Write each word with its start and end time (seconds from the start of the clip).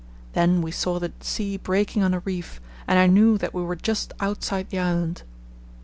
Then 0.33 0.63
we 0.63 0.71
saw 0.71 0.97
the 0.97 1.13
sea 1.19 1.57
breaking 1.57 2.01
on 2.01 2.15
a 2.15 2.21
reef, 2.21 2.59
and 2.87 2.97
I 2.97 3.05
knew 3.05 3.37
that 3.37 3.53
we 3.53 3.61
were 3.61 3.75
just 3.75 4.13
outside 4.19 4.71
the 4.71 4.79
island. 4.79 5.21